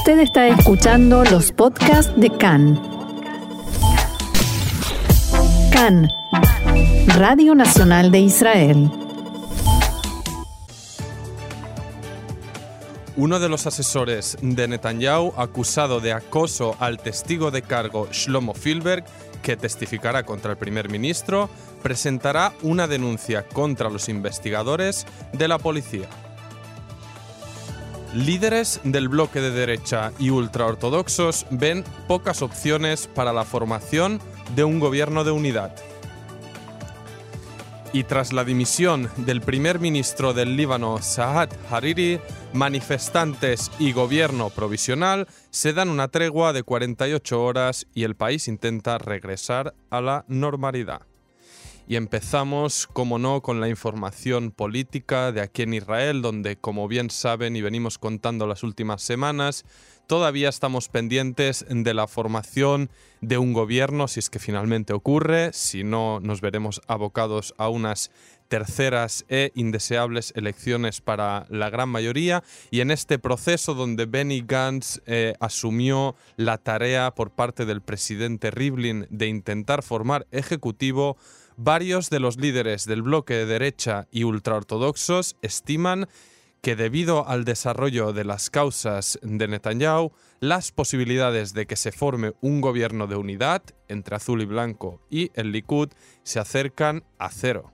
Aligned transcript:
Usted 0.00 0.20
está 0.20 0.48
escuchando 0.48 1.24
los 1.24 1.52
podcasts 1.52 2.10
de 2.16 2.30
CAN. 2.30 2.80
CAN, 5.70 6.08
Radio 7.18 7.54
Nacional 7.54 8.10
de 8.10 8.20
Israel. 8.20 8.90
Uno 13.16 13.38
de 13.40 13.50
los 13.50 13.66
asesores 13.66 14.38
de 14.40 14.68
Netanyahu, 14.68 15.34
acusado 15.36 16.00
de 16.00 16.14
acoso 16.14 16.76
al 16.80 16.96
testigo 16.96 17.50
de 17.50 17.60
cargo 17.60 18.08
Shlomo 18.10 18.54
Filberg, 18.54 19.04
que 19.42 19.58
testificará 19.58 20.22
contra 20.22 20.52
el 20.52 20.56
primer 20.56 20.88
ministro, 20.88 21.50
presentará 21.82 22.54
una 22.62 22.86
denuncia 22.86 23.46
contra 23.46 23.90
los 23.90 24.08
investigadores 24.08 25.06
de 25.34 25.46
la 25.46 25.58
policía. 25.58 26.08
Líderes 28.14 28.80
del 28.82 29.08
bloque 29.08 29.40
de 29.40 29.52
derecha 29.52 30.12
y 30.18 30.30
ultraortodoxos 30.30 31.46
ven 31.50 31.84
pocas 32.08 32.42
opciones 32.42 33.06
para 33.06 33.32
la 33.32 33.44
formación 33.44 34.20
de 34.56 34.64
un 34.64 34.80
gobierno 34.80 35.22
de 35.22 35.30
unidad. 35.30 35.76
Y 37.92 38.02
tras 38.04 38.32
la 38.32 38.44
dimisión 38.44 39.08
del 39.16 39.40
primer 39.40 39.78
ministro 39.78 40.32
del 40.32 40.56
Líbano, 40.56 41.00
Saad 41.00 41.50
Hariri, 41.70 42.20
manifestantes 42.52 43.70
y 43.78 43.92
gobierno 43.92 44.50
provisional 44.50 45.28
se 45.50 45.72
dan 45.72 45.88
una 45.88 46.08
tregua 46.08 46.52
de 46.52 46.64
48 46.64 47.40
horas 47.40 47.86
y 47.94 48.02
el 48.02 48.16
país 48.16 48.48
intenta 48.48 48.98
regresar 48.98 49.74
a 49.88 50.00
la 50.00 50.24
normalidad. 50.26 51.09
Y 51.90 51.96
empezamos, 51.96 52.86
como 52.86 53.18
no, 53.18 53.42
con 53.42 53.60
la 53.60 53.68
información 53.68 54.52
política 54.52 55.32
de 55.32 55.40
aquí 55.40 55.62
en 55.62 55.74
Israel, 55.74 56.22
donde, 56.22 56.54
como 56.54 56.86
bien 56.86 57.10
saben 57.10 57.56
y 57.56 57.62
venimos 57.62 57.98
contando 57.98 58.46
las 58.46 58.62
últimas 58.62 59.02
semanas, 59.02 59.64
todavía 60.06 60.48
estamos 60.48 60.88
pendientes 60.88 61.66
de 61.68 61.92
la 61.92 62.06
formación 62.06 62.90
de 63.20 63.38
un 63.38 63.52
gobierno, 63.52 64.06
si 64.06 64.20
es 64.20 64.30
que 64.30 64.38
finalmente 64.38 64.92
ocurre, 64.92 65.52
si 65.52 65.82
no 65.82 66.20
nos 66.20 66.40
veremos 66.40 66.80
abocados 66.86 67.54
a 67.58 67.68
unas 67.68 68.12
terceras 68.46 69.24
e 69.28 69.50
indeseables 69.56 70.32
elecciones 70.36 71.00
para 71.00 71.46
la 71.48 71.70
gran 71.70 71.88
mayoría. 71.88 72.44
Y 72.70 72.82
en 72.82 72.92
este 72.92 73.18
proceso 73.18 73.74
donde 73.74 74.06
Benny 74.06 74.44
Gantz 74.46 75.00
eh, 75.06 75.34
asumió 75.40 76.14
la 76.36 76.58
tarea 76.58 77.12
por 77.16 77.30
parte 77.30 77.64
del 77.64 77.80
presidente 77.80 78.52
Rivlin 78.52 79.08
de 79.10 79.26
intentar 79.26 79.82
formar 79.82 80.26
ejecutivo, 80.30 81.16
varios 81.62 82.08
de 82.08 82.20
los 82.20 82.38
líderes 82.38 82.86
del 82.86 83.02
bloque 83.02 83.34
de 83.34 83.44
derecha 83.44 84.08
y 84.10 84.24
ultraortodoxos 84.24 85.36
estiman 85.42 86.08
que 86.62 86.74
debido 86.74 87.28
al 87.28 87.44
desarrollo 87.44 88.14
de 88.14 88.24
las 88.24 88.48
causas 88.48 89.18
de 89.22 89.46
Netanyahu, 89.46 90.12
las 90.40 90.72
posibilidades 90.72 91.52
de 91.52 91.66
que 91.66 91.76
se 91.76 91.92
forme 91.92 92.32
un 92.40 92.62
gobierno 92.62 93.06
de 93.06 93.16
unidad 93.16 93.62
entre 93.88 94.16
azul 94.16 94.40
y 94.40 94.46
blanco 94.46 95.02
y 95.10 95.30
el 95.34 95.52
Likud 95.52 95.90
se 96.22 96.38
acercan 96.38 97.04
a 97.18 97.30
cero. 97.30 97.72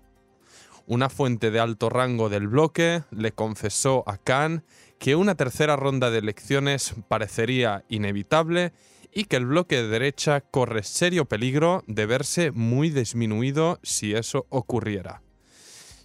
Una 0.88 1.08
fuente 1.08 1.52
de 1.52 1.60
alto 1.60 1.88
rango 1.88 2.28
del 2.28 2.48
bloque 2.48 3.04
le 3.10 3.32
confesó 3.32 4.02
a 4.08 4.18
Khan 4.18 4.64
que 4.98 5.16
una 5.16 5.34
tercera 5.34 5.76
ronda 5.76 6.10
de 6.10 6.18
elecciones 6.18 6.94
parecería 7.08 7.84
inevitable 7.88 8.72
y 9.12 9.24
que 9.24 9.36
el 9.36 9.46
bloque 9.46 9.76
de 9.76 9.88
derecha 9.88 10.42
corre 10.42 10.82
serio 10.82 11.24
peligro 11.24 11.82
de 11.86 12.06
verse 12.06 12.50
muy 12.50 12.90
disminuido 12.90 13.78
si 13.82 14.14
eso 14.14 14.46
ocurriera. 14.50 15.22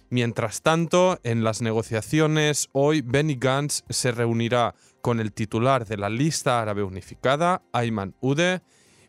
Mientras 0.08 0.62
tanto, 0.62 1.18
en 1.22 1.42
las 1.42 1.62
negociaciones, 1.62 2.68
hoy 2.72 3.00
Benny 3.00 3.36
Gantz 3.36 3.82
se 3.88 4.12
reunirá 4.12 4.74
con 5.00 5.20
el 5.20 5.32
titular 5.32 5.86
de 5.86 5.96
la 5.96 6.10
lista 6.10 6.60
árabe 6.60 6.82
unificada, 6.82 7.62
Ayman 7.72 8.14
Ude, 8.20 8.62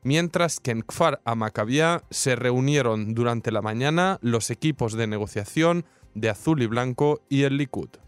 mientras 0.03 0.59
que 0.59 0.71
en 0.71 0.81
Kfar 0.81 1.21
Amakabia 1.25 2.03
se 2.09 2.35
reunieron 2.35 3.13
durante 3.13 3.51
la 3.51 3.61
mañana 3.61 4.19
los 4.21 4.49
equipos 4.49 4.93
de 4.93 5.07
negociación 5.07 5.85
de 6.13 6.29
Azul 6.29 6.61
y 6.61 6.67
Blanco 6.67 7.21
y 7.29 7.43
el 7.43 7.57
Likud. 7.57 8.02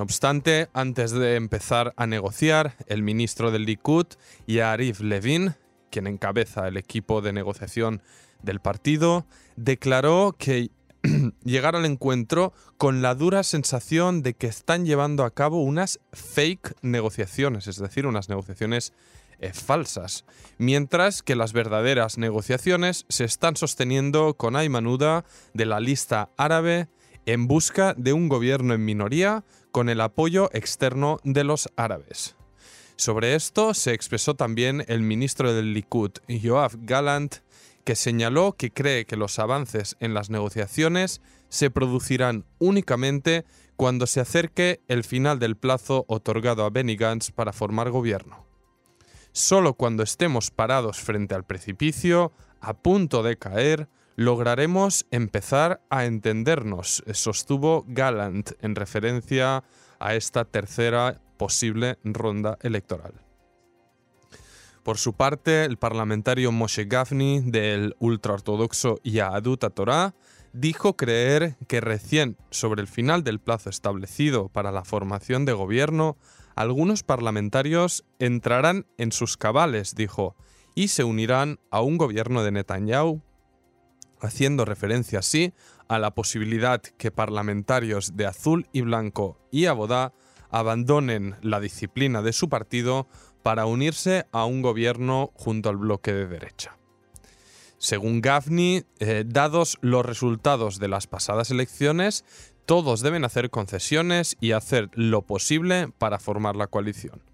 No 0.00 0.04
obstante, 0.04 0.70
antes 0.72 1.10
de 1.10 1.36
empezar 1.36 1.92
a 1.98 2.06
negociar, 2.06 2.74
el 2.86 3.02
ministro 3.02 3.50
del 3.50 3.66
Likud, 3.66 4.06
Yarif 4.46 5.00
Levin, 5.00 5.56
quien 5.90 6.06
encabeza 6.06 6.66
el 6.66 6.78
equipo 6.78 7.20
de 7.20 7.34
negociación 7.34 8.00
del 8.42 8.60
partido, 8.60 9.26
declaró 9.56 10.34
que 10.38 10.70
llegar 11.44 11.76
al 11.76 11.84
encuentro 11.84 12.54
con 12.78 13.02
la 13.02 13.14
dura 13.14 13.42
sensación 13.42 14.22
de 14.22 14.32
que 14.32 14.46
están 14.46 14.86
llevando 14.86 15.22
a 15.24 15.34
cabo 15.34 15.62
unas 15.62 16.00
fake 16.14 16.76
negociaciones, 16.80 17.66
es 17.66 17.76
decir, 17.76 18.06
unas 18.06 18.30
negociaciones 18.30 18.94
eh, 19.38 19.52
falsas, 19.52 20.24
mientras 20.56 21.22
que 21.22 21.36
las 21.36 21.52
verdaderas 21.52 22.16
negociaciones 22.16 23.04
se 23.10 23.24
están 23.24 23.54
sosteniendo 23.54 24.32
con 24.32 24.56
Aymanuda 24.56 25.26
de 25.52 25.66
la 25.66 25.78
lista 25.78 26.30
árabe 26.38 26.88
en 27.26 27.46
busca 27.46 27.92
de 27.98 28.14
un 28.14 28.30
gobierno 28.30 28.72
en 28.72 28.82
minoría 28.84 29.44
con 29.70 29.88
el 29.88 30.00
apoyo 30.00 30.50
externo 30.52 31.18
de 31.24 31.44
los 31.44 31.68
árabes. 31.76 32.36
Sobre 32.96 33.34
esto 33.34 33.72
se 33.72 33.92
expresó 33.94 34.34
también 34.34 34.84
el 34.86 35.02
ministro 35.02 35.54
del 35.54 35.72
Likud, 35.72 36.12
Yoav 36.28 36.72
Galant, 36.80 37.36
que 37.84 37.96
señaló 37.96 38.52
que 38.52 38.70
cree 38.70 39.06
que 39.06 39.16
los 39.16 39.38
avances 39.38 39.96
en 40.00 40.12
las 40.12 40.28
negociaciones 40.28 41.22
se 41.48 41.70
producirán 41.70 42.44
únicamente 42.58 43.44
cuando 43.76 44.06
se 44.06 44.20
acerque 44.20 44.82
el 44.88 45.04
final 45.04 45.38
del 45.38 45.56
plazo 45.56 46.04
otorgado 46.08 46.64
a 46.64 46.70
Benny 46.70 46.96
Gantz 46.96 47.30
para 47.30 47.54
formar 47.54 47.90
gobierno. 47.90 48.44
Solo 49.32 49.74
cuando 49.74 50.02
estemos 50.02 50.50
parados 50.50 50.98
frente 50.98 51.34
al 51.34 51.46
precipicio, 51.46 52.32
a 52.60 52.74
punto 52.74 53.22
de 53.22 53.38
caer, 53.38 53.88
lograremos 54.20 55.06
empezar 55.10 55.80
a 55.88 56.04
entendernos, 56.04 57.02
sostuvo 57.14 57.86
Gallant 57.88 58.50
en 58.60 58.74
referencia 58.74 59.64
a 59.98 60.14
esta 60.14 60.44
tercera 60.44 61.22
posible 61.38 61.96
ronda 62.04 62.58
electoral. 62.60 63.14
Por 64.82 64.98
su 64.98 65.14
parte, 65.14 65.64
el 65.64 65.78
parlamentario 65.78 66.52
Moshe 66.52 66.84
Gafni 66.84 67.40
del 67.40 67.96
ultraortodoxo 67.98 69.00
Yahadut 69.04 69.64
Torah 69.72 70.14
dijo 70.52 70.98
creer 70.98 71.56
que 71.66 71.80
recién 71.80 72.36
sobre 72.50 72.82
el 72.82 72.88
final 72.88 73.24
del 73.24 73.40
plazo 73.40 73.70
establecido 73.70 74.50
para 74.50 74.70
la 74.70 74.84
formación 74.84 75.46
de 75.46 75.54
gobierno, 75.54 76.18
algunos 76.56 77.04
parlamentarios 77.04 78.04
entrarán 78.18 78.84
en 78.98 79.12
sus 79.12 79.38
cabales, 79.38 79.94
dijo, 79.94 80.36
y 80.74 80.88
se 80.88 81.04
unirán 81.04 81.58
a 81.70 81.80
un 81.80 81.96
gobierno 81.96 82.44
de 82.44 82.52
Netanyahu 82.52 83.22
haciendo 84.20 84.64
referencia 84.64 85.20
así 85.20 85.52
a 85.88 85.98
la 85.98 86.12
posibilidad 86.12 86.80
que 86.80 87.10
parlamentarios 87.10 88.16
de 88.16 88.26
azul 88.26 88.66
y 88.72 88.82
blanco 88.82 89.38
y 89.50 89.66
Abodá 89.66 90.12
abandonen 90.50 91.36
la 91.42 91.60
disciplina 91.60 92.22
de 92.22 92.32
su 92.32 92.48
partido 92.48 93.06
para 93.42 93.66
unirse 93.66 94.26
a 94.32 94.44
un 94.44 94.62
gobierno 94.62 95.30
junto 95.34 95.68
al 95.68 95.76
bloque 95.76 96.12
de 96.12 96.26
derecha. 96.26 96.76
Según 97.78 98.20
Gafni, 98.20 98.82
eh, 98.98 99.24
dados 99.26 99.78
los 99.80 100.04
resultados 100.04 100.78
de 100.78 100.88
las 100.88 101.06
pasadas 101.06 101.50
elecciones, 101.50 102.24
todos 102.66 103.00
deben 103.00 103.24
hacer 103.24 103.48
concesiones 103.50 104.36
y 104.38 104.52
hacer 104.52 104.90
lo 104.92 105.22
posible 105.22 105.88
para 105.98 106.18
formar 106.18 106.56
la 106.56 106.66
coalición. 106.66 107.29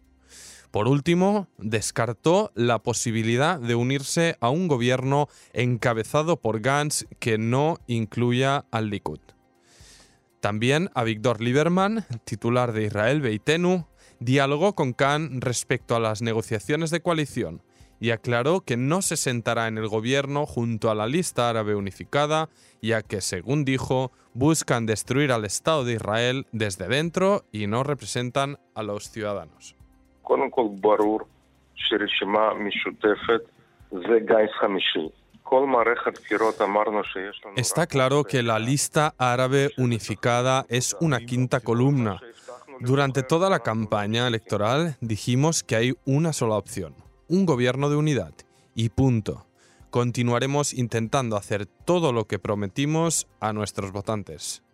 Por 0.70 0.88
último, 0.88 1.48
descartó 1.58 2.52
la 2.54 2.82
posibilidad 2.82 3.58
de 3.58 3.74
unirse 3.74 4.36
a 4.40 4.50
un 4.50 4.68
gobierno 4.68 5.28
encabezado 5.52 6.40
por 6.40 6.60
Gantz 6.60 7.06
que 7.18 7.38
no 7.38 7.78
incluya 7.86 8.66
al 8.70 8.90
Likud. 8.90 9.20
También 10.40 10.90
a 10.94 11.02
Víctor 11.02 11.40
Lieberman, 11.40 12.04
titular 12.24 12.72
de 12.72 12.84
Israel 12.84 13.20
Beitenu, 13.20 13.86
dialogó 14.20 14.74
con 14.74 14.92
Khan 14.92 15.40
respecto 15.40 15.96
a 15.96 16.00
las 16.00 16.22
negociaciones 16.22 16.90
de 16.90 17.00
coalición 17.00 17.62
y 17.98 18.10
aclaró 18.10 18.60
que 18.60 18.76
no 18.76 19.02
se 19.02 19.16
sentará 19.16 19.68
en 19.68 19.78
el 19.78 19.88
gobierno 19.88 20.46
junto 20.46 20.90
a 20.90 20.94
la 20.94 21.06
lista 21.06 21.48
árabe 21.48 21.74
unificada, 21.74 22.50
ya 22.82 23.02
que, 23.02 23.20
según 23.20 23.64
dijo, 23.64 24.12
buscan 24.34 24.86
destruir 24.86 25.32
al 25.32 25.44
Estado 25.44 25.84
de 25.84 25.94
Israel 25.94 26.46
desde 26.52 26.88
dentro 26.88 27.46
y 27.52 27.66
no 27.66 27.82
representan 27.82 28.58
a 28.74 28.82
los 28.82 29.10
ciudadanos. 29.10 29.76
Está 37.54 37.86
claro 37.86 38.24
que 38.24 38.42
la 38.42 38.58
lista 38.58 39.14
árabe 39.18 39.70
unificada 39.78 40.66
es 40.68 40.96
una 41.00 41.20
quinta 41.20 41.60
columna. 41.60 42.20
Durante 42.80 43.22
toda 43.22 43.48
la 43.48 43.60
campaña 43.60 44.26
electoral 44.26 44.96
dijimos 45.00 45.62
que 45.62 45.76
hay 45.76 45.94
una 46.04 46.32
sola 46.32 46.56
opción, 46.56 46.96
un 47.28 47.46
gobierno 47.46 47.88
de 47.88 47.96
unidad. 47.96 48.34
Y 48.74 48.88
punto. 48.88 49.46
Continuaremos 49.90 50.74
intentando 50.74 51.36
hacer 51.36 51.66
todo 51.66 52.12
lo 52.12 52.26
que 52.26 52.40
prometimos 52.40 53.28
a 53.38 53.52
nuestros 53.52 53.92
votantes. 53.92 54.65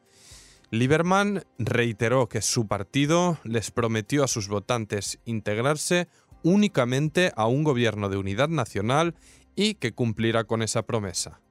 Lieberman 0.73 1.45
reiteró 1.59 2.31
que 2.31 2.41
su 2.41 2.67
partido 2.67 3.37
les 3.45 3.71
prometió 3.71 4.25
a 4.25 4.27
sus 4.27 4.49
votantes 4.49 5.19
integrarse 5.27 6.09
únicamente 6.43 7.31
a 7.37 7.47
un 7.47 7.63
gobierno 7.63 8.09
de 8.09 8.17
unidad 8.17 8.49
nacional 8.49 9.15
y 9.55 9.75
que 9.75 9.93
cumplirá 9.93 10.45
con 10.45 10.63
esa 10.63 10.85
promesa. 10.85 11.43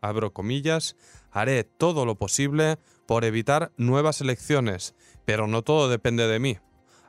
Abro 0.00 0.32
comillas, 0.32 0.96
haré 1.30 1.62
todo 1.64 2.06
lo 2.06 2.14
posible 2.14 2.78
por 3.06 3.26
evitar 3.26 3.70
nuevas 3.76 4.22
elecciones, 4.22 4.94
pero 5.26 5.46
no 5.46 5.60
todo 5.60 5.90
depende 5.90 6.26
de 6.26 6.38
mí. 6.38 6.56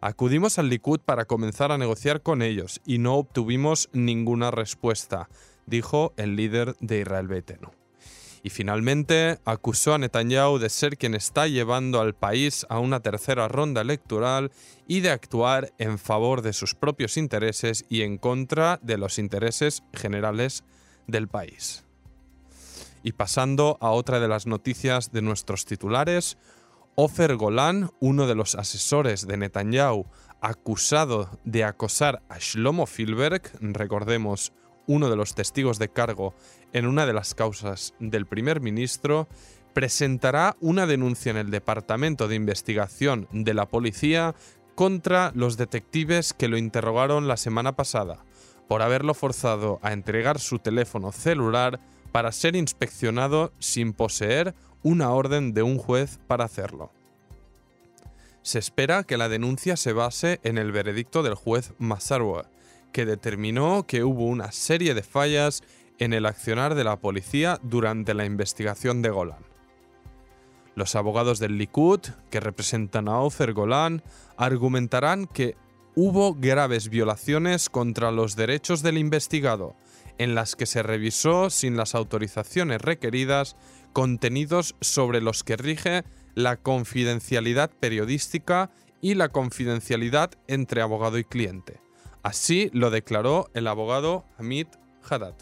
Acudimos 0.01 0.59
al 0.59 0.67
Likud 0.67 0.99
para 0.99 1.23
comenzar 1.23 1.71
a 1.71 1.77
negociar 1.77 2.21
con 2.21 2.41
ellos 2.41 2.81
y 2.85 2.97
no 2.97 3.15
obtuvimos 3.15 3.89
ninguna 3.93 4.51
respuesta, 4.51 5.29
dijo 5.67 6.13
el 6.17 6.35
líder 6.35 6.75
de 6.81 6.99
Israel 6.99 7.29
Beteno. 7.29 7.80
Y 8.43 8.49
finalmente 8.49 9.39
acusó 9.45 9.93
a 9.93 9.97
Netanyahu 9.97 10.57
de 10.57 10.69
ser 10.69 10.97
quien 10.97 11.13
está 11.13 11.47
llevando 11.47 12.01
al 12.01 12.15
país 12.15 12.65
a 12.69 12.79
una 12.79 13.01
tercera 13.01 13.47
ronda 13.47 13.81
electoral 13.81 14.51
y 14.87 15.01
de 15.01 15.11
actuar 15.11 15.73
en 15.77 15.99
favor 15.99 16.41
de 16.41 16.53
sus 16.53 16.73
propios 16.73 17.17
intereses 17.17 17.85
y 17.87 18.01
en 18.01 18.17
contra 18.17 18.79
de 18.81 18.97
los 18.97 19.19
intereses 19.19 19.83
generales 19.93 20.63
del 21.07 21.27
país. 21.27 21.85
Y 23.03 23.13
pasando 23.13 23.77
a 23.79 23.91
otra 23.91 24.19
de 24.19 24.27
las 24.27 24.47
noticias 24.47 25.11
de 25.11 25.21
nuestros 25.21 25.65
titulares, 25.65 26.37
Ofer 26.95 27.35
Golan, 27.35 27.91
uno 27.99 28.27
de 28.27 28.35
los 28.35 28.55
asesores 28.55 29.25
de 29.25 29.37
Netanyahu, 29.37 30.05
acusado 30.41 31.29
de 31.45 31.63
acosar 31.63 32.21
a 32.29 32.37
Shlomo 32.39 32.85
Filberg, 32.85 33.43
recordemos, 33.61 34.53
uno 34.91 35.09
de 35.09 35.15
los 35.15 35.35
testigos 35.35 35.79
de 35.79 35.89
cargo 35.89 36.33
en 36.73 36.85
una 36.85 37.05
de 37.05 37.13
las 37.13 37.33
causas 37.33 37.93
del 37.99 38.25
primer 38.25 38.59
ministro, 38.59 39.27
presentará 39.73 40.57
una 40.59 40.85
denuncia 40.85 41.29
en 41.29 41.37
el 41.37 41.49
Departamento 41.49 42.27
de 42.27 42.35
Investigación 42.35 43.27
de 43.31 43.53
la 43.53 43.67
Policía 43.67 44.35
contra 44.75 45.31
los 45.33 45.55
detectives 45.55 46.33
que 46.33 46.49
lo 46.49 46.57
interrogaron 46.57 47.27
la 47.27 47.37
semana 47.37 47.75
pasada 47.75 48.25
por 48.67 48.81
haberlo 48.81 49.13
forzado 49.13 49.79
a 49.81 49.93
entregar 49.93 50.39
su 50.39 50.59
teléfono 50.59 51.11
celular 51.11 51.79
para 52.11 52.31
ser 52.31 52.55
inspeccionado 52.55 53.51
sin 53.59 53.93
poseer 53.93 54.55
una 54.83 55.11
orden 55.11 55.53
de 55.53 55.63
un 55.63 55.77
juez 55.77 56.19
para 56.27 56.45
hacerlo. 56.45 56.91
Se 58.43 58.59
espera 58.59 59.03
que 59.03 59.17
la 59.17 59.29
denuncia 59.29 59.77
se 59.77 59.93
base 59.93 60.39
en 60.43 60.57
el 60.57 60.71
veredicto 60.71 61.21
del 61.21 61.35
juez 61.35 61.73
Masarwa, 61.77 62.49
que 62.91 63.05
determinó 63.05 63.85
que 63.85 64.03
hubo 64.03 64.25
una 64.25 64.51
serie 64.51 64.93
de 64.93 65.03
fallas 65.03 65.63
en 65.99 66.13
el 66.13 66.25
accionar 66.25 66.75
de 66.75 66.83
la 66.83 66.97
policía 66.99 67.59
durante 67.61 68.13
la 68.13 68.25
investigación 68.25 69.01
de 69.01 69.09
Golan. 69.09 69.45
Los 70.75 70.95
abogados 70.95 71.39
del 71.39 71.57
Likud, 71.57 71.99
que 72.29 72.39
representan 72.39 73.07
a 73.07 73.19
Ofer 73.19 73.53
Golan, 73.53 74.01
argumentarán 74.37 75.27
que 75.27 75.55
hubo 75.95 76.33
graves 76.33 76.89
violaciones 76.89 77.69
contra 77.69 78.11
los 78.11 78.35
derechos 78.35 78.81
del 78.81 78.97
investigado, 78.97 79.75
en 80.17 80.33
las 80.33 80.55
que 80.55 80.65
se 80.65 80.81
revisó 80.81 81.49
sin 81.49 81.75
las 81.75 81.93
autorizaciones 81.93 82.81
requeridas 82.81 83.55
contenidos 83.93 84.75
sobre 84.81 85.21
los 85.21 85.43
que 85.43 85.57
rige 85.57 86.03
la 86.35 86.57
confidencialidad 86.57 87.71
periodística 87.71 88.71
y 89.01 89.15
la 89.15 89.29
confidencialidad 89.29 90.31
entre 90.47 90.81
abogado 90.81 91.17
y 91.17 91.23
cliente. 91.23 91.81
Así 92.23 92.69
lo 92.73 92.89
declaró 92.89 93.49
el 93.53 93.67
abogado 93.67 94.25
Hamid 94.37 94.67
Haddad. 95.09 95.35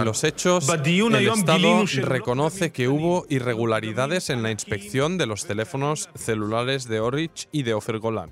En 0.00 0.06
los 0.06 0.24
hechos, 0.24 0.66
el 0.66 1.28
Estado 1.28 1.84
reconoce 2.06 2.72
que 2.72 2.88
hubo 2.88 3.26
irregularidades 3.28 4.30
en 4.30 4.42
la 4.42 4.50
inspección 4.50 5.18
de 5.18 5.26
los 5.26 5.44
teléfonos 5.44 6.08
celulares 6.14 6.88
de 6.88 7.00
Orich 7.00 7.48
y 7.52 7.64
de 7.64 7.74
Ofer 7.74 7.98
Golan. 7.98 8.30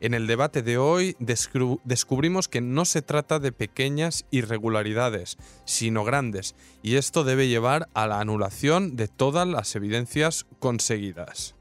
En 0.00 0.14
el 0.14 0.26
debate 0.26 0.62
de 0.62 0.78
hoy 0.78 1.14
descubrimos 1.18 2.48
que 2.48 2.62
no 2.62 2.86
se 2.86 3.02
trata 3.02 3.38
de 3.38 3.52
pequeñas 3.52 4.24
irregularidades, 4.30 5.36
sino 5.66 6.04
grandes, 6.04 6.54
y 6.82 6.96
esto 6.96 7.24
debe 7.24 7.48
llevar 7.48 7.90
a 7.92 8.06
la 8.06 8.20
anulación 8.20 8.96
de 8.96 9.08
todas 9.08 9.46
las 9.46 9.76
evidencias 9.76 10.46
conseguidas. 10.58 11.59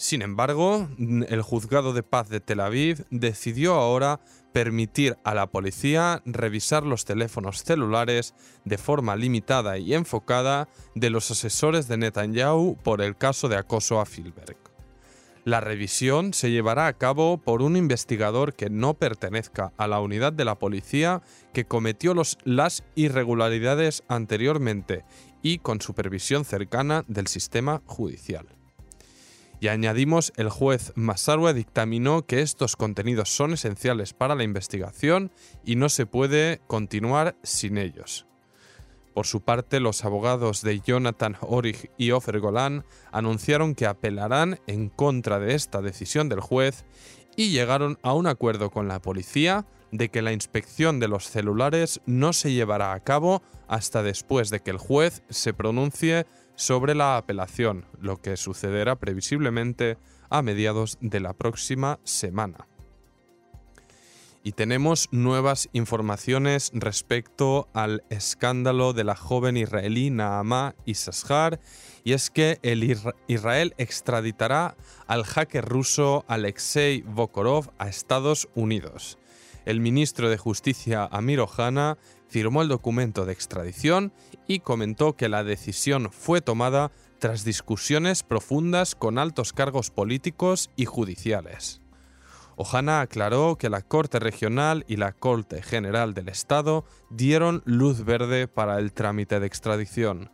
Sin 0.00 0.22
embargo, 0.22 0.88
el 0.98 1.42
juzgado 1.42 1.92
de 1.92 2.02
paz 2.02 2.30
de 2.30 2.40
Tel 2.40 2.60
Aviv 2.60 3.04
decidió 3.10 3.74
ahora 3.74 4.18
permitir 4.50 5.18
a 5.24 5.34
la 5.34 5.48
policía 5.48 6.22
revisar 6.24 6.86
los 6.86 7.04
teléfonos 7.04 7.64
celulares 7.64 8.34
de 8.64 8.78
forma 8.78 9.14
limitada 9.14 9.76
y 9.76 9.92
enfocada 9.92 10.70
de 10.94 11.10
los 11.10 11.30
asesores 11.30 11.86
de 11.86 11.98
Netanyahu 11.98 12.78
por 12.82 13.02
el 13.02 13.14
caso 13.14 13.50
de 13.50 13.58
acoso 13.58 14.00
a 14.00 14.06
Filberg. 14.06 14.56
La 15.44 15.60
revisión 15.60 16.32
se 16.32 16.50
llevará 16.50 16.86
a 16.86 16.96
cabo 16.96 17.36
por 17.36 17.60
un 17.60 17.76
investigador 17.76 18.54
que 18.54 18.70
no 18.70 18.94
pertenezca 18.94 19.74
a 19.76 19.86
la 19.86 20.00
unidad 20.00 20.32
de 20.32 20.46
la 20.46 20.58
policía 20.58 21.20
que 21.52 21.66
cometió 21.66 22.14
las 22.44 22.84
irregularidades 22.94 24.02
anteriormente 24.08 25.04
y 25.42 25.58
con 25.58 25.82
supervisión 25.82 26.46
cercana 26.46 27.04
del 27.06 27.26
sistema 27.26 27.82
judicial. 27.84 28.59
Y 29.60 29.68
añadimos, 29.68 30.32
el 30.36 30.48
juez 30.48 30.92
Masarwe 30.94 31.52
dictaminó 31.52 32.24
que 32.24 32.40
estos 32.40 32.76
contenidos 32.76 33.28
son 33.28 33.52
esenciales 33.52 34.14
para 34.14 34.34
la 34.34 34.42
investigación 34.42 35.30
y 35.64 35.76
no 35.76 35.90
se 35.90 36.06
puede 36.06 36.62
continuar 36.66 37.36
sin 37.42 37.76
ellos. 37.76 38.26
Por 39.12 39.26
su 39.26 39.42
parte, 39.42 39.80
los 39.80 40.04
abogados 40.06 40.62
de 40.62 40.80
Jonathan 40.80 41.36
Orich 41.42 41.90
y 41.98 42.12
Ofer 42.12 42.40
Golan 42.40 42.86
anunciaron 43.12 43.74
que 43.74 43.84
apelarán 43.84 44.60
en 44.66 44.88
contra 44.88 45.38
de 45.38 45.54
esta 45.54 45.82
decisión 45.82 46.30
del 46.30 46.40
juez 46.40 46.86
y 47.36 47.50
llegaron 47.50 47.98
a 48.02 48.14
un 48.14 48.26
acuerdo 48.26 48.70
con 48.70 48.88
la 48.88 49.02
policía 49.02 49.66
de 49.92 50.08
que 50.08 50.22
la 50.22 50.32
inspección 50.32 51.00
de 51.00 51.08
los 51.08 51.28
celulares 51.28 52.00
no 52.06 52.32
se 52.32 52.52
llevará 52.52 52.94
a 52.94 53.00
cabo 53.00 53.42
hasta 53.68 54.02
después 54.02 54.48
de 54.48 54.60
que 54.60 54.70
el 54.70 54.78
juez 54.78 55.22
se 55.28 55.52
pronuncie 55.52 56.26
sobre 56.60 56.94
la 56.94 57.16
apelación, 57.16 57.86
lo 57.98 58.18
que 58.20 58.36
sucederá 58.36 58.96
previsiblemente 58.96 59.96
a 60.28 60.42
mediados 60.42 60.98
de 61.00 61.18
la 61.18 61.32
próxima 61.32 61.98
semana. 62.04 62.66
Y 64.42 64.52
tenemos 64.52 65.08
nuevas 65.10 65.70
informaciones 65.72 66.70
respecto 66.74 67.68
al 67.72 68.04
escándalo 68.10 68.92
de 68.92 69.04
la 69.04 69.16
joven 69.16 69.56
israelí 69.56 70.10
Naamá 70.10 70.74
Issachar, 70.84 71.60
y 72.04 72.12
es 72.12 72.28
que 72.28 72.58
el 72.62 72.84
Israel 73.26 73.74
extraditará 73.78 74.76
al 75.06 75.24
hacker 75.24 75.64
ruso 75.64 76.26
Alexei 76.28 77.00
Vokorov 77.06 77.70
a 77.78 77.88
Estados 77.88 78.50
Unidos. 78.54 79.16
El 79.64 79.80
ministro 79.80 80.28
de 80.28 80.36
Justicia 80.36 81.08
Amir 81.10 81.40
Ohana 81.40 81.96
firmó 82.30 82.62
el 82.62 82.68
documento 82.68 83.26
de 83.26 83.32
extradición 83.32 84.12
y 84.46 84.60
comentó 84.60 85.16
que 85.16 85.28
la 85.28 85.44
decisión 85.44 86.10
fue 86.12 86.40
tomada 86.40 86.92
tras 87.18 87.44
discusiones 87.44 88.22
profundas 88.22 88.94
con 88.94 89.18
altos 89.18 89.52
cargos 89.52 89.90
políticos 89.90 90.70
y 90.76 90.86
judiciales. 90.86 91.82
Ojana 92.56 93.00
aclaró 93.00 93.56
que 93.56 93.68
la 93.68 93.82
Corte 93.82 94.18
Regional 94.18 94.84
y 94.86 94.96
la 94.96 95.12
Corte 95.12 95.62
General 95.62 96.14
del 96.14 96.28
Estado 96.28 96.84
dieron 97.10 97.62
luz 97.64 98.04
verde 98.04 98.48
para 98.48 98.78
el 98.78 98.92
trámite 98.92 99.40
de 99.40 99.46
extradición. 99.46 100.30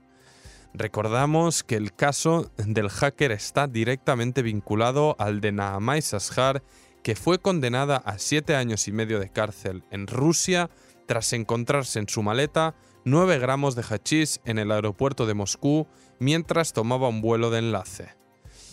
Recordamos 0.74 1.64
que 1.64 1.76
el 1.76 1.94
caso 1.94 2.50
del 2.58 2.90
hacker 2.90 3.32
está 3.32 3.66
directamente 3.68 4.42
vinculado 4.42 5.16
al 5.18 5.40
de 5.40 5.52
Naamai 5.52 6.02
Sashar, 6.02 6.62
que 7.02 7.14
fue 7.14 7.38
condenada 7.38 7.96
a 7.98 8.18
siete 8.18 8.56
años 8.56 8.86
y 8.88 8.92
medio 8.92 9.18
de 9.20 9.30
cárcel 9.30 9.84
en 9.90 10.06
Rusia 10.06 10.68
tras 11.06 11.32
encontrarse 11.32 11.98
en 11.98 12.08
su 12.08 12.22
maleta 12.22 12.74
9 13.04 13.38
gramos 13.38 13.76
de 13.76 13.82
hachís 13.82 14.40
en 14.44 14.58
el 14.58 14.72
aeropuerto 14.72 15.26
de 15.26 15.34
Moscú 15.34 15.86
mientras 16.18 16.72
tomaba 16.72 17.08
un 17.08 17.20
vuelo 17.20 17.50
de 17.50 17.60
enlace. 17.60 18.08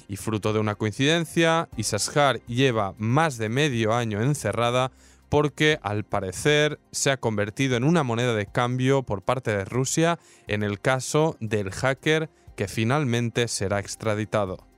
Y 0.08 0.18
fruto 0.18 0.54
de 0.54 0.60
una 0.60 0.75
coincidencia, 0.75 1.70
Isashar 1.78 2.42
lleva 2.46 2.96
más 2.98 3.38
de 3.38 3.50
medio 3.50 3.94
año 3.94 4.22
encerrada 4.22 4.92
porque 5.30 5.80
al 5.82 6.04
parecer 6.04 6.80
se 6.92 7.12
ha 7.12 7.18
convertido 7.18 7.75
en 7.78 7.84
una 7.84 8.04
moneda 8.04 8.34
de 8.34 8.48
cambio 8.48 9.04
por 9.04 9.22
parte 9.22 9.56
de 9.56 9.66
Rusia 9.66 10.20
en 10.48 10.63
el 10.63 10.80
caso 10.80 11.38
del 11.40 11.72
hacker 11.72 12.30
que 12.56 12.68
finalmente 12.68 13.48
será 13.48 13.80
extraditado. 13.80 14.73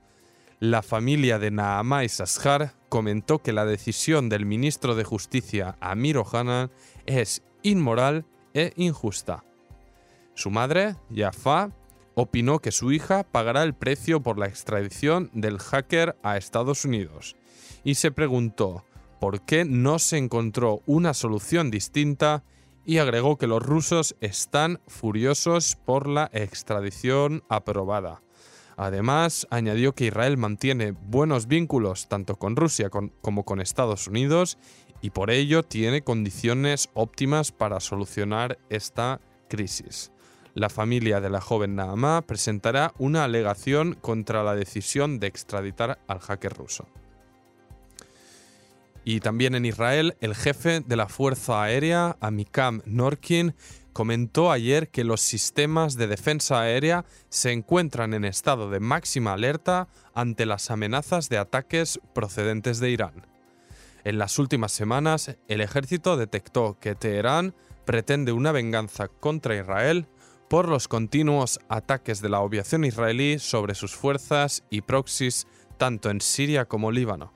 La 0.60 0.82
familia 0.82 1.38
de 1.38 1.50
Naama 1.50 2.04
Isashar 2.04 2.72
comentó 2.88 3.42
que 3.42 3.52
la 3.52 3.66
decisión 3.66 4.30
del 4.30 4.46
ministro 4.46 4.94
de 4.94 5.04
Justicia 5.04 5.76
Amir 5.80 6.16
Ohana 6.16 6.70
es 7.04 7.42
inmoral 7.62 8.24
e 8.54 8.72
injusta. 8.76 9.44
Su 10.32 10.50
madre, 10.50 10.96
Jaffa, 11.14 11.72
opinó 12.14 12.60
que 12.60 12.72
su 12.72 12.90
hija 12.90 13.22
pagará 13.22 13.64
el 13.64 13.74
precio 13.74 14.22
por 14.22 14.38
la 14.38 14.46
extradición 14.46 15.30
del 15.34 15.58
hacker 15.58 16.16
a 16.22 16.38
Estados 16.38 16.86
Unidos 16.86 17.36
y 17.84 17.96
se 17.96 18.10
preguntó 18.10 18.86
por 19.20 19.42
qué 19.42 19.66
no 19.66 19.98
se 19.98 20.16
encontró 20.16 20.80
una 20.86 21.12
solución 21.12 21.70
distinta 21.70 22.44
y 22.86 22.96
agregó 22.96 23.36
que 23.36 23.46
los 23.46 23.62
rusos 23.62 24.16
están 24.22 24.80
furiosos 24.86 25.76
por 25.84 26.06
la 26.08 26.30
extradición 26.32 27.44
aprobada. 27.50 28.22
Además, 28.76 29.46
añadió 29.50 29.94
que 29.94 30.06
Israel 30.06 30.36
mantiene 30.36 30.90
buenos 30.92 31.46
vínculos 31.46 32.08
tanto 32.08 32.36
con 32.36 32.56
Rusia 32.56 32.90
como 32.90 33.44
con 33.44 33.60
Estados 33.60 34.06
Unidos 34.06 34.58
y 35.00 35.10
por 35.10 35.30
ello 35.30 35.62
tiene 35.62 36.02
condiciones 36.02 36.90
óptimas 36.94 37.52
para 37.52 37.80
solucionar 37.80 38.58
esta 38.68 39.20
crisis. 39.48 40.12
La 40.54 40.68
familia 40.70 41.20
de 41.20 41.30
la 41.30 41.40
joven 41.40 41.76
Naamá 41.76 42.22
presentará 42.22 42.92
una 42.98 43.24
alegación 43.24 43.94
contra 43.94 44.42
la 44.42 44.54
decisión 44.54 45.20
de 45.20 45.26
extraditar 45.26 45.98
al 46.06 46.18
hacker 46.18 46.54
ruso. 46.54 46.86
Y 49.08 49.20
también 49.20 49.54
en 49.54 49.64
Israel, 49.64 50.16
el 50.20 50.34
jefe 50.34 50.80
de 50.80 50.96
la 50.96 51.08
Fuerza 51.08 51.62
Aérea, 51.62 52.16
Amikam 52.18 52.82
Norkin, 52.86 53.54
comentó 53.92 54.50
ayer 54.50 54.90
que 54.90 55.04
los 55.04 55.20
sistemas 55.20 55.94
de 55.94 56.08
defensa 56.08 56.60
aérea 56.60 57.04
se 57.28 57.52
encuentran 57.52 58.14
en 58.14 58.24
estado 58.24 58.68
de 58.68 58.80
máxima 58.80 59.34
alerta 59.34 59.86
ante 60.12 60.44
las 60.44 60.72
amenazas 60.72 61.28
de 61.28 61.38
ataques 61.38 62.00
procedentes 62.14 62.80
de 62.80 62.90
Irán. 62.90 63.28
En 64.02 64.18
las 64.18 64.40
últimas 64.40 64.72
semanas, 64.72 65.36
el 65.46 65.60
ejército 65.60 66.16
detectó 66.16 66.76
que 66.80 66.96
Teherán 66.96 67.54
pretende 67.84 68.32
una 68.32 68.50
venganza 68.50 69.06
contra 69.06 69.56
Israel 69.56 70.08
por 70.48 70.66
los 70.68 70.88
continuos 70.88 71.60
ataques 71.68 72.20
de 72.20 72.28
la 72.28 72.38
aviación 72.38 72.84
israelí 72.84 73.38
sobre 73.38 73.76
sus 73.76 73.94
fuerzas 73.94 74.64
y 74.68 74.80
proxies 74.80 75.46
tanto 75.78 76.10
en 76.10 76.20
Siria 76.20 76.64
como 76.64 76.90
Líbano. 76.90 77.35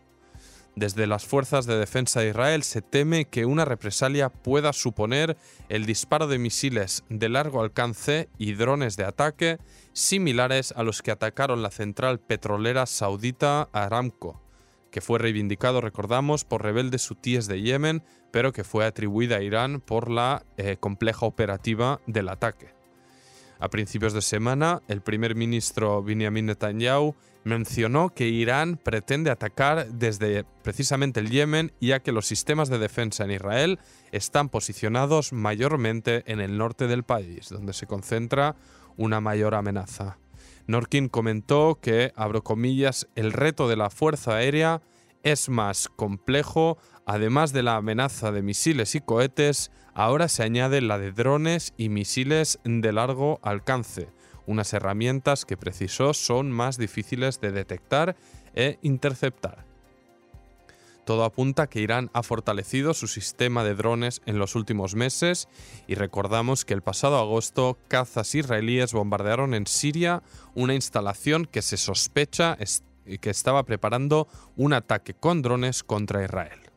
Desde 0.76 1.06
las 1.06 1.26
fuerzas 1.26 1.66
de 1.66 1.78
defensa 1.78 2.20
de 2.20 2.30
Israel 2.30 2.62
se 2.62 2.80
teme 2.80 3.24
que 3.24 3.44
una 3.44 3.64
represalia 3.64 4.28
pueda 4.28 4.72
suponer 4.72 5.36
el 5.68 5.84
disparo 5.84 6.28
de 6.28 6.38
misiles 6.38 7.04
de 7.08 7.28
largo 7.28 7.60
alcance 7.60 8.28
y 8.38 8.52
drones 8.52 8.96
de 8.96 9.04
ataque 9.04 9.58
similares 9.92 10.72
a 10.76 10.82
los 10.82 11.02
que 11.02 11.10
atacaron 11.10 11.62
la 11.62 11.70
central 11.70 12.20
petrolera 12.20 12.86
saudita 12.86 13.68
Aramco, 13.72 14.40
que 14.90 15.00
fue 15.00 15.18
reivindicado, 15.18 15.80
recordamos, 15.80 16.44
por 16.44 16.62
rebeldes 16.62 17.10
hutíes 17.10 17.46
de 17.46 17.60
Yemen, 17.62 18.02
pero 18.30 18.52
que 18.52 18.64
fue 18.64 18.86
atribuida 18.86 19.36
a 19.36 19.42
Irán 19.42 19.80
por 19.80 20.08
la 20.08 20.44
eh, 20.56 20.76
compleja 20.78 21.26
operativa 21.26 22.00
del 22.06 22.28
ataque. 22.28 22.79
A 23.60 23.68
principios 23.68 24.14
de 24.14 24.22
semana, 24.22 24.80
el 24.88 25.02
primer 25.02 25.34
ministro 25.34 26.02
Benjamin 26.02 26.46
Netanyahu 26.46 27.14
mencionó 27.44 28.08
que 28.08 28.26
Irán 28.26 28.78
pretende 28.82 29.30
atacar 29.30 29.86
desde 29.92 30.44
precisamente 30.62 31.20
el 31.20 31.28
Yemen, 31.28 31.70
ya 31.78 32.00
que 32.00 32.10
los 32.10 32.26
sistemas 32.26 32.70
de 32.70 32.78
defensa 32.78 33.24
en 33.24 33.32
Israel 33.32 33.78
están 34.12 34.48
posicionados 34.48 35.34
mayormente 35.34 36.22
en 36.24 36.40
el 36.40 36.56
norte 36.56 36.86
del 36.86 37.02
país, 37.02 37.50
donde 37.50 37.74
se 37.74 37.86
concentra 37.86 38.56
una 38.96 39.20
mayor 39.20 39.54
amenaza. 39.54 40.16
Norkin 40.66 41.10
comentó 41.10 41.78
que, 41.82 42.12
abro 42.16 42.42
comillas, 42.42 43.08
el 43.14 43.30
reto 43.30 43.68
de 43.68 43.76
la 43.76 43.90
Fuerza 43.90 44.36
Aérea 44.36 44.80
es 45.22 45.50
más 45.50 45.88
complejo, 45.88 46.78
además 47.04 47.52
de 47.52 47.62
la 47.62 47.76
amenaza 47.76 48.32
de 48.32 48.40
misiles 48.40 48.94
y 48.94 49.00
cohetes, 49.00 49.70
Ahora 50.00 50.28
se 50.28 50.42
añade 50.42 50.80
la 50.80 50.96
de 50.96 51.12
drones 51.12 51.74
y 51.76 51.90
misiles 51.90 52.58
de 52.64 52.90
largo 52.90 53.38
alcance, 53.42 54.08
unas 54.46 54.72
herramientas 54.72 55.44
que 55.44 55.58
precisó 55.58 56.14
son 56.14 56.50
más 56.50 56.78
difíciles 56.78 57.38
de 57.42 57.52
detectar 57.52 58.16
e 58.54 58.78
interceptar. 58.80 59.66
Todo 61.04 61.24
apunta 61.24 61.66
que 61.66 61.82
Irán 61.82 62.08
ha 62.14 62.22
fortalecido 62.22 62.94
su 62.94 63.08
sistema 63.08 63.62
de 63.62 63.74
drones 63.74 64.22
en 64.24 64.38
los 64.38 64.54
últimos 64.54 64.94
meses 64.94 65.48
y 65.86 65.96
recordamos 65.96 66.64
que 66.64 66.72
el 66.72 66.80
pasado 66.80 67.18
agosto 67.18 67.76
cazas 67.86 68.34
israelíes 68.34 68.94
bombardearon 68.94 69.52
en 69.52 69.66
Siria 69.66 70.22
una 70.54 70.74
instalación 70.74 71.44
que 71.44 71.60
se 71.60 71.76
sospecha 71.76 72.56
que 73.20 73.28
estaba 73.28 73.64
preparando 73.64 74.28
un 74.56 74.72
ataque 74.72 75.12
con 75.12 75.42
drones 75.42 75.82
contra 75.84 76.24
Israel 76.24 76.69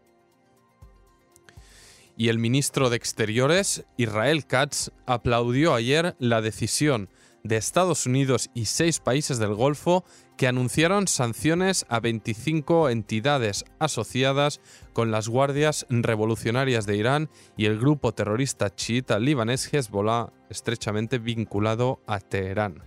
y 2.18 2.30
el 2.30 2.40
ministro 2.40 2.90
de 2.90 2.98
Exteriores, 2.98 3.86
Israel 3.98 4.46
Katz, 4.46 4.92
aplaudió 5.06 5.74
ayer 5.74 6.16
la 6.20 6.42
decisión 6.42 7.10
de 7.44 7.58
Estados 7.58 8.06
Unidos 8.06 8.50
y 8.54 8.66
seis 8.66 9.00
países 9.00 9.38
del 9.38 9.54
Golfo 9.54 10.06
que 10.38 10.48
anunciaron 10.48 11.08
sanciones 11.08 11.86
a 11.90 12.00
25 12.00 12.90
entidades 12.90 13.66
asociadas 13.80 14.62
con 14.94 15.12
las 15.12 15.28
guardias 15.28 15.86
revolucionarias 15.90 16.86
de 16.86 16.98
Irán 16.98 17.30
y 17.58 17.66
el 17.66 17.80
grupo 17.80 18.14
terrorista 18.14 18.74
chiita 18.74 19.20
libanés 19.20 19.72
Hezbollah, 19.74 20.32
estrechamente 20.50 21.20
vinculado 21.20 22.02
a 22.08 22.20
Teherán. 22.20 22.84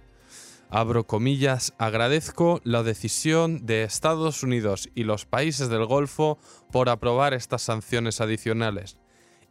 Abro 0.68 1.06
comillas, 1.06 1.75
agradezco 1.78 2.61
la 2.64 2.83
decisión 2.83 3.66
de 3.66 3.85
Estados 3.85 4.42
Unidos 4.42 4.88
y 4.95 5.04
los 5.04 5.25
países 5.25 5.68
del 5.68 5.87
Golfo 5.87 6.38
por 6.73 6.88
aprobar 6.88 7.35
estas 7.35 7.62
sanciones 7.62 8.21
adicionales 8.21 8.97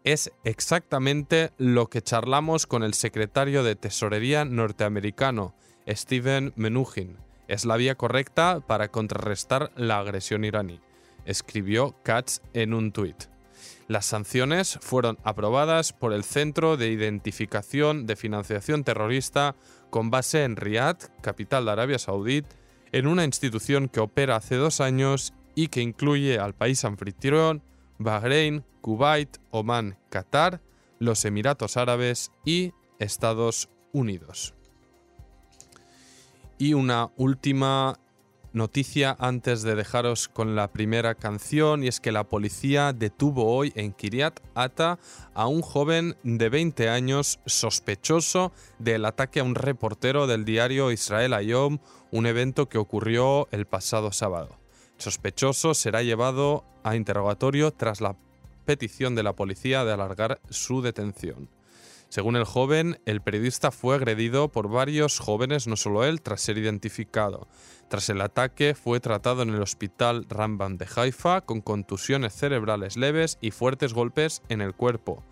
es 0.06 0.32
exactamente 0.44 1.52
lo 1.58 1.90
que 1.90 2.04
charlamos 2.04 2.68
con 2.68 2.84
el 2.84 2.94
secretario 2.94 3.64
de 3.64 3.76
Tesorería 3.76 4.46
norteamericano, 4.46 5.56
Steven 5.88 6.54
Menuhin. 6.56 7.18
Es 7.48 7.66
la 7.66 7.76
vía 7.76 7.96
correcta 7.96 8.62
para 8.66 8.90
contrarrestar 8.90 9.72
la 9.76 9.98
agresión 9.98 10.46
iraní, 10.46 10.80
escribió 11.26 11.96
Katz 12.04 12.40
en 12.54 12.76
un 12.76 12.92
tuit. 12.92 13.16
Las 13.88 14.06
sanciones 14.06 14.78
fueron 14.80 15.18
aprobadas 15.24 15.92
por 15.92 16.14
el 16.14 16.24
Centro 16.24 16.78
de 16.78 16.90
Identificación 16.90 18.06
de 18.06 18.16
Financiación 18.16 18.84
Terrorista 18.84 19.56
con 19.90 20.12
base 20.12 20.44
en 20.44 20.56
Riyadh, 20.56 21.20
capital 21.22 21.66
de 21.66 21.72
Arabia 21.72 21.98
Saudí, 21.98 22.44
en 22.92 23.08
una 23.08 23.24
institución 23.24 23.90
que 23.90 24.02
opera 24.02 24.36
hace 24.36 24.56
dos 24.56 24.82
años 24.82 25.34
y 25.56 25.70
que 25.70 25.82
incluye 25.82 26.38
al 26.38 26.54
país 26.54 26.86
anfitrión, 26.86 27.64
Bahrein, 27.98 28.64
Kuwait, 28.82 29.38
Omán, 29.52 29.98
Qatar, 30.10 30.62
los 31.00 31.26
Emiratos 31.26 31.78
Árabes 31.78 32.32
y 32.46 32.74
Estados 33.00 33.70
Unidos. 33.94 34.54
Y 36.58 36.74
una 36.74 37.12
última 37.18 38.00
noticia 38.54 39.18
antes 39.20 39.64
de 39.64 39.76
dejaros 39.76 40.30
con 40.30 40.56
la 40.56 40.72
primera 40.72 41.16
canción 41.16 41.84
y 41.84 41.88
es 41.88 42.00
que 42.00 42.14
la 42.14 42.24
policía 42.24 42.94
detuvo 42.94 43.54
hoy 43.54 43.74
en 43.76 43.92
Kiryat 43.92 44.40
Ata 44.56 44.98
a 45.34 45.48
un 45.48 45.62
joven 45.62 46.16
de 46.24 46.48
20 46.48 46.88
años 46.88 47.40
sospechoso 47.46 48.54
del 48.80 49.04
ataque 49.04 49.42
a 49.42 49.44
un 49.44 49.56
reportero 49.56 50.26
del 50.26 50.46
diario 50.46 50.92
Israel 50.92 51.34
Ayom, 51.34 51.80
un 52.12 52.26
evento 52.26 52.70
que 52.70 52.78
ocurrió 52.78 53.50
el 53.52 53.66
pasado 53.66 54.14
sábado 54.14 54.65
sospechoso 54.98 55.74
será 55.74 56.04
llevado 56.04 56.64
a 56.84 56.96
interrogatorio 56.96 57.72
tras 57.72 58.02
la 58.02 58.16
petición 58.66 59.16
de 59.16 59.24
la 59.24 59.34
policía 59.34 59.86
de 59.86 59.94
alargar 59.94 60.40
su 60.50 60.82
detención. 60.82 61.50
Según 62.10 62.36
el 62.36 62.46
joven, 62.46 63.00
el 63.06 63.22
periodista 63.22 63.72
fue 63.72 63.96
agredido 63.96 64.50
por 64.50 64.70
varios 64.70 65.20
jóvenes, 65.20 65.68
no 65.68 65.76
solo 65.76 66.06
él, 66.06 66.22
tras 66.22 66.42
ser 66.42 66.58
identificado. 66.58 67.48
Tras 67.90 68.10
el 68.10 68.22
ataque, 68.22 68.74
fue 68.74 69.00
tratado 69.00 69.42
en 69.42 69.50
el 69.50 69.62
hospital 69.62 70.26
Rambam 70.30 70.78
de 70.78 70.88
Haifa 70.96 71.42
con 71.42 71.62
contusiones 71.62 72.34
cerebrales 72.34 72.96
leves 72.96 73.38
y 73.42 73.52
fuertes 73.52 73.94
golpes 73.94 74.44
en 74.50 74.62
el 74.62 74.74
cuerpo. 74.74 75.24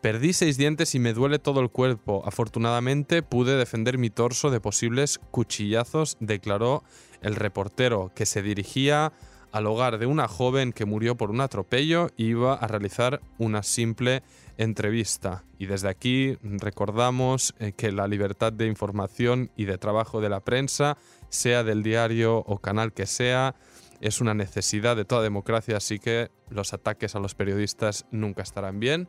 Perdí 0.00 0.32
seis 0.32 0.56
dientes 0.56 0.94
y 0.94 1.00
me 1.00 1.12
duele 1.12 1.40
todo 1.40 1.60
el 1.60 1.70
cuerpo. 1.70 2.22
Afortunadamente 2.24 3.24
pude 3.24 3.56
defender 3.56 3.98
mi 3.98 4.10
torso 4.10 4.50
de 4.50 4.60
posibles 4.60 5.18
cuchillazos, 5.32 6.16
declaró 6.20 6.84
el 7.20 7.34
reportero, 7.34 8.12
que 8.14 8.24
se 8.24 8.40
dirigía 8.40 9.12
al 9.50 9.66
hogar 9.66 9.98
de 9.98 10.06
una 10.06 10.28
joven 10.28 10.72
que 10.72 10.84
murió 10.84 11.16
por 11.16 11.30
un 11.30 11.40
atropello 11.40 12.10
y 12.16 12.26
iba 12.26 12.54
a 12.54 12.68
realizar 12.68 13.20
una 13.38 13.64
simple 13.64 14.22
entrevista. 14.56 15.44
Y 15.58 15.66
desde 15.66 15.88
aquí 15.88 16.38
recordamos 16.42 17.54
eh, 17.58 17.72
que 17.72 17.90
la 17.90 18.06
libertad 18.06 18.52
de 18.52 18.66
información 18.66 19.50
y 19.56 19.64
de 19.64 19.78
trabajo 19.78 20.20
de 20.20 20.28
la 20.28 20.40
prensa, 20.40 20.96
sea 21.28 21.64
del 21.64 21.82
diario 21.82 22.38
o 22.38 22.58
canal 22.58 22.92
que 22.92 23.06
sea, 23.06 23.56
es 24.00 24.20
una 24.20 24.34
necesidad 24.34 24.94
de 24.94 25.04
toda 25.04 25.22
democracia, 25.22 25.76
así 25.76 25.98
que 25.98 26.30
los 26.50 26.72
ataques 26.72 27.16
a 27.16 27.18
los 27.18 27.34
periodistas 27.34 28.06
nunca 28.12 28.42
estarán 28.42 28.78
bien 28.78 29.08